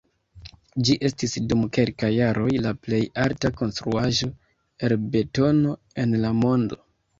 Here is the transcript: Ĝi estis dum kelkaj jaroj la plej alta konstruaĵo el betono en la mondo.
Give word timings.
Ĝi 0.87 0.95
estis 1.09 1.35
dum 1.51 1.61
kelkaj 1.77 2.09
jaroj 2.13 2.55
la 2.67 2.73
plej 2.87 3.03
alta 3.25 3.53
konstruaĵo 3.61 4.33
el 4.89 4.99
betono 5.15 5.79
en 6.07 6.21
la 6.27 6.37
mondo. 6.43 6.85